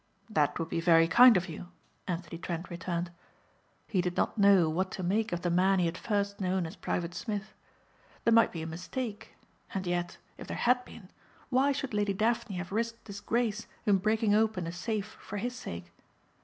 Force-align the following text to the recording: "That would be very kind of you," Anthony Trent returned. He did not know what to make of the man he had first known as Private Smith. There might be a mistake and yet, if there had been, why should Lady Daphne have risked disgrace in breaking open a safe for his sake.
"That 0.31 0.57
would 0.57 0.69
be 0.69 0.81
very 0.81 1.07
kind 1.07 1.37
of 1.37 1.47
you," 1.47 1.67
Anthony 2.07 2.39
Trent 2.39 2.71
returned. 2.71 3.11
He 3.85 4.01
did 4.01 4.17
not 4.17 4.35
know 4.35 4.67
what 4.67 4.89
to 4.93 5.03
make 5.03 5.31
of 5.31 5.41
the 5.43 5.51
man 5.51 5.77
he 5.77 5.85
had 5.85 5.95
first 5.95 6.41
known 6.41 6.65
as 6.65 6.75
Private 6.75 7.13
Smith. 7.13 7.53
There 8.23 8.33
might 8.33 8.51
be 8.51 8.63
a 8.63 8.65
mistake 8.65 9.35
and 9.75 9.85
yet, 9.85 10.17
if 10.39 10.47
there 10.47 10.57
had 10.57 10.83
been, 10.85 11.11
why 11.51 11.71
should 11.71 11.93
Lady 11.93 12.13
Daphne 12.13 12.55
have 12.55 12.71
risked 12.71 13.03
disgrace 13.05 13.67
in 13.85 13.97
breaking 13.99 14.33
open 14.33 14.65
a 14.65 14.71
safe 14.71 15.05
for 15.21 15.37
his 15.37 15.55
sake. 15.55 15.91